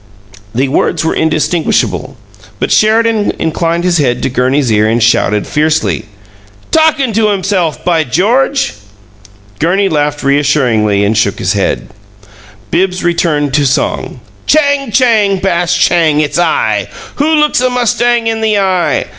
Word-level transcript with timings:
The 0.55 0.67
words 0.67 1.05
were 1.05 1.13
indistinguishable, 1.13 2.17
but 2.59 2.71
Sheridan 2.71 3.33
inclined 3.37 3.83
his 3.83 3.99
head 3.99 4.23
to 4.23 4.31
Gurney's 4.31 4.71
ear 4.71 4.87
and 4.87 4.97
shouted 5.03 5.45
fiercely: 5.45 6.05
"Talkin' 6.71 7.13
to 7.13 7.27
himself! 7.29 7.85
By 7.85 8.03
George!" 8.03 8.73
Gurney 9.59 9.89
laughed 9.89 10.23
reassuringly, 10.23 11.03
and 11.05 11.15
shook 11.15 11.37
his 11.37 11.53
head. 11.53 11.89
Bibbs 12.71 13.03
returned 13.03 13.53
to 13.53 13.67
song: 13.67 14.21
Chang! 14.47 14.91
Chang, 14.91 15.37
bash, 15.37 15.77
chang! 15.87 16.19
It's 16.19 16.39
I! 16.39 16.87
WHO 17.17 17.35
looks 17.35 17.61
a 17.61 17.69
mustang 17.69 18.25
in 18.25 18.41
the 18.41 18.57
eye? 18.57 19.05